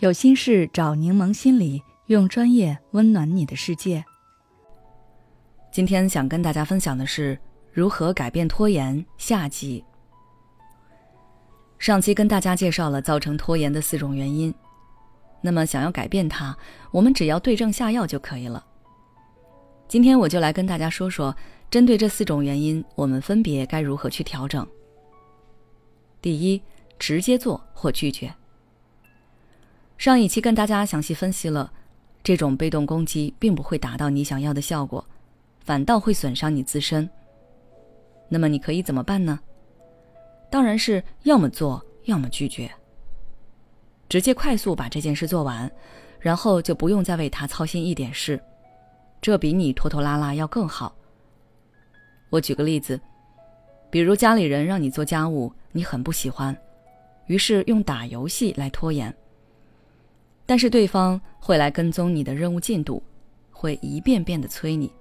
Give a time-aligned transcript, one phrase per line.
[0.00, 4.02] 有心事找柠檬心理，用专业温暖你的世界。
[5.70, 7.38] 今天想跟大家分享的是
[7.70, 9.84] 如何改变拖延下集。
[11.78, 14.54] 上期跟大家介绍了造成拖延的四种原因，
[15.42, 16.56] 那么想要改变它，
[16.92, 18.64] 我们只要对症下药就可以了。
[19.86, 21.36] 今天我就来跟大家说说，
[21.70, 24.66] 针对这四种原因，我们分别该如何去调整。
[26.22, 26.62] 第一，
[26.98, 28.34] 直接做或拒绝。
[30.00, 31.70] 上一期跟大家详细分析了，
[32.22, 35.04] 这种被动攻击并不会达到你想要的效果，
[35.62, 37.06] 反倒会损伤你自身。
[38.26, 39.38] 那么你可以怎么办呢？
[40.50, 42.70] 当然是要么做，要么拒绝。
[44.08, 45.70] 直接快速把这件事做完，
[46.18, 48.40] 然后就不用再为他操心一点事，
[49.20, 50.96] 这比你拖拖拉拉要更好。
[52.30, 52.98] 我举个例子，
[53.90, 56.56] 比如家里人让你做家务，你很不喜欢，
[57.26, 59.14] 于是用打游戏来拖延。
[60.50, 63.00] 但是对方会来跟踪你的任务进度，
[63.52, 64.92] 会一遍遍的催你。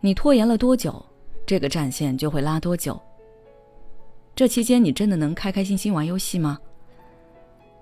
[0.00, 1.04] 你拖延了多久，
[1.44, 2.96] 这个战线就会拉多久。
[4.32, 6.56] 这期间你真的能开开心心玩游戏吗？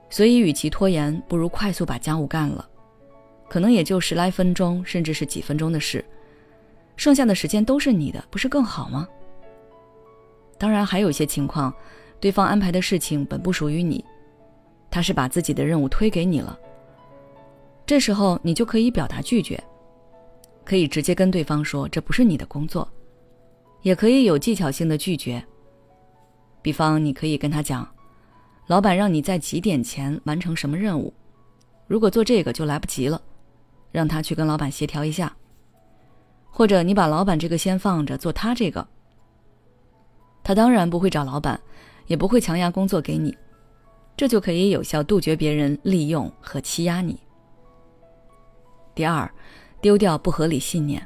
[0.09, 2.67] 所以，与其拖延，不如快速把家务干了，
[3.51, 6.03] 可能也就十来分钟，甚至是几分钟的事，
[6.97, 9.07] 剩下的时间都是你的，不是更好吗？
[10.57, 11.71] 当然，还有一些情况，
[12.19, 14.03] 对方安排的事情本不属于你。
[14.93, 16.57] 他是把自己的任务推给你了，
[17.87, 19.59] 这时候你就可以表达拒绝，
[20.65, 22.87] 可以直接跟对方说这不是你的工作，
[23.81, 25.43] 也可以有技巧性的拒绝。
[26.61, 27.89] 比方，你可以跟他讲，
[28.67, 31.13] 老板让你在几点前完成什么任务，
[31.87, 33.21] 如果做这个就来不及了，
[33.91, 35.35] 让他去跟老板协调一下。
[36.51, 38.87] 或者你把老板这个先放着，做他这个。
[40.45, 41.59] 他当然不会找老板，
[42.07, 43.35] 也不会强压工作给你。
[44.17, 47.19] 这就可以有效杜绝别人利用和欺压你。
[48.95, 49.29] 第二，
[49.81, 51.05] 丢掉不合理信念。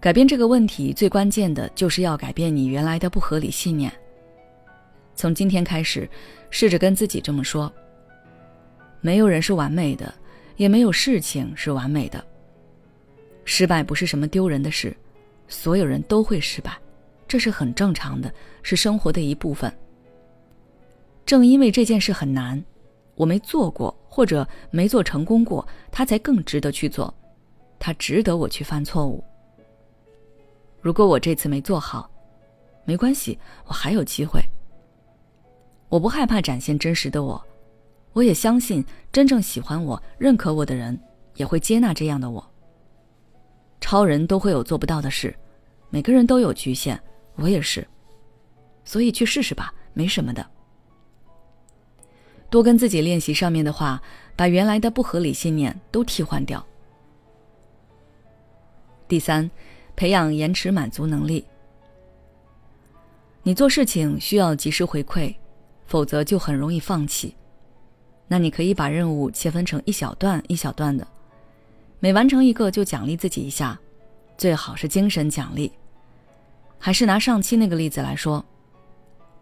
[0.00, 3.92] 改变这个问题最关键的就是要改变你原来的不合理信念。
[5.14, 6.08] 从今天开始，
[6.50, 7.72] 试着跟自己这么说：
[9.00, 10.12] 没有人是完美的，
[10.56, 12.24] 也没有事情是完美的。
[13.44, 14.96] 失败不是什么丢人的事，
[15.48, 16.76] 所有人都会失败，
[17.26, 19.72] 这是很正常的，是生活的一部分。
[21.28, 22.64] 正因为这件事很难，
[23.14, 27.12] 我没做过或者没做成功过，他才更值得去做，
[27.78, 29.22] 他值得我去犯错误。
[30.80, 32.10] 如果我这次没做好，
[32.86, 34.40] 没关系，我还有机会。
[35.90, 37.44] 我不害怕展现真实的我，
[38.14, 40.98] 我也相信真正喜欢我、认可我的人
[41.34, 42.42] 也会接纳这样的我。
[43.82, 45.36] 超人都会有做不到的事，
[45.90, 46.98] 每个人都有局限，
[47.34, 47.86] 我也是，
[48.82, 50.42] 所以去试试吧，没什么的。
[52.50, 54.00] 多跟自己练习上面的话，
[54.34, 56.64] 把原来的不合理信念都替换掉。
[59.06, 59.50] 第三，
[59.96, 61.44] 培养延迟满足能力。
[63.42, 65.34] 你做事情需要及时回馈，
[65.86, 67.34] 否则就很容易放弃。
[68.26, 71.06] 那你可以把任务切分成一小段一小段的，
[72.00, 73.78] 每完成一个就奖励自己一下，
[74.36, 75.72] 最好是精神奖励。
[76.78, 78.44] 还是拿上期那个例子来说，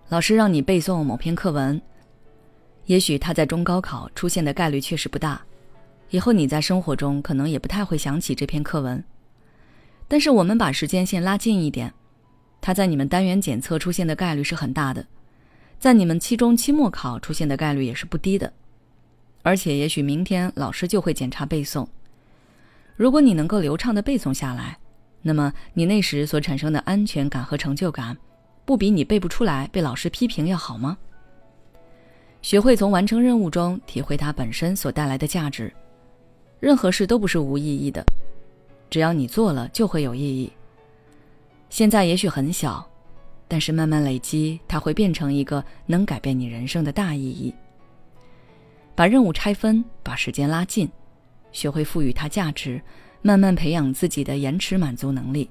[0.09, 1.81] 老师让你背诵某篇课文。
[2.87, 5.43] 也许他在中高考出现的概率确实不大，
[6.11, 9.03] 以后你在生活中可能也不太会想起这篇课文。
[10.09, 11.93] 但是我们把时间线拉近一点，
[12.61, 15.05] 他在你们单元检测出现的概率是很大的，
[15.81, 18.53] 在你们期中、期末考出现的概率也是不低的。
[19.43, 21.89] 而且也许明天老师就会检查背诵，
[22.97, 24.79] 如果你能够流畅的背诵下来，
[25.23, 28.17] 那么你那时所产生的安全感和成就感，
[28.65, 30.99] 不比你背不出来被老师批评要好吗？
[32.47, 35.73] 学会从完成任务中体会它本身所带来的价值。
[36.61, 38.05] 任何事都不是无意义的，
[38.89, 40.53] 只要你做了，就会有意义。
[41.71, 42.89] 现在也许很小，
[43.49, 47.53] 但是慢慢累积，它会变成一个能改变你人生的大意义。
[48.95, 50.89] 把任务拆分，把时间拉近，
[51.51, 52.81] 学会赋予它价值，
[53.23, 55.51] 慢慢培养自己的延迟满足能力。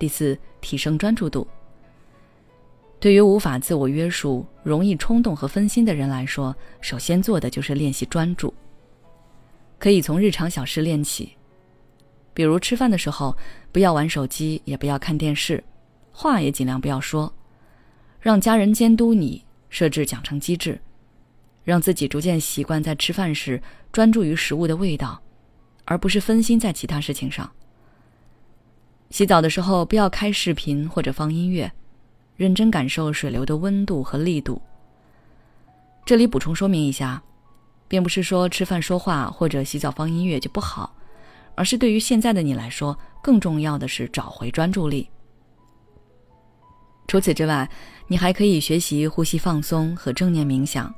[0.00, 1.46] 第四，提升专注度。
[3.00, 8.52] 对于无法自我约束、容易冲动和分心的人来说，首先做的就是练习专注。
[9.78, 11.34] 可以从日常小事练起，
[12.34, 13.34] 比如吃饭的时候
[13.72, 15.64] 不要玩手机，也不要看电视，
[16.12, 17.32] 话也尽量不要说，
[18.20, 20.78] 让家人监督你，设置奖惩机制，
[21.64, 25.18] 让自己逐渐习惯在吃饭时专注于食物的味道，
[25.86, 27.50] 而不是分心在其他事情上。
[29.08, 31.72] 洗澡的时候不要开视频或者放音乐。
[32.40, 34.58] 认真感受水流的温度和力度。
[36.06, 37.22] 这里补充说明一下，
[37.86, 40.90] 并不是说吃饭说话或者洗澡放音乐就不好，
[41.54, 45.06] 而是对于现在的你来说，更重要的是找回专注力。
[47.06, 47.68] 除此之外，
[48.06, 50.90] 你还可以学习呼吸放松和正念冥想，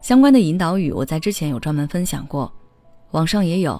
[0.00, 2.50] 相关的引导语我在之前有专门分享过，
[3.10, 3.78] 网上也有，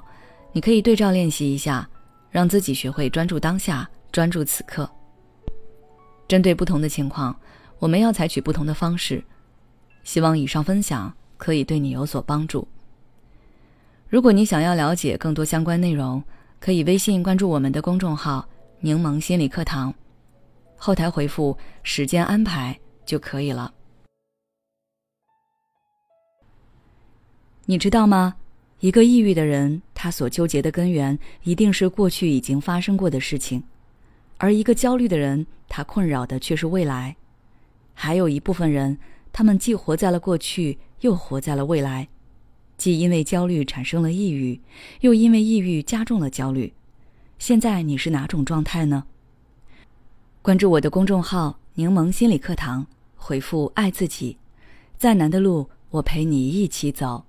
[0.52, 1.88] 你可以对照练习一下，
[2.30, 4.86] 让自己学会专注当下，专注此刻。
[6.28, 7.38] 针对不同的情况，
[7.78, 9.22] 我们要采取不同的方式。
[10.04, 12.66] 希望以上分享可以对你有所帮助。
[14.08, 16.22] 如果你想要了解更多相关内容，
[16.60, 18.48] 可以微信关注我们的公众号
[18.80, 19.92] “柠檬心理课堂”。
[20.78, 23.72] 后台回复“时间安排”就可以了。
[27.64, 28.36] 你知道吗？
[28.80, 33.60] 一个抑郁的人，他所纠结的根源一定是过去已经发生过的事情；
[34.38, 37.16] 而一个焦虑的人，他困扰的却是未来。
[37.94, 38.98] 还有一部分人，
[39.32, 42.08] 他们既活在了过去，又活在了未来，
[42.76, 44.60] 既因为焦虑产生了抑郁，
[45.00, 46.74] 又因为抑郁加重了焦虑。
[47.38, 49.04] 现在你是哪种状态呢？
[50.42, 52.86] 关注我的公众号“柠檬心理课堂”，
[53.16, 54.38] 回复“爱自己”，
[54.96, 57.24] 再难的路我陪你一起走。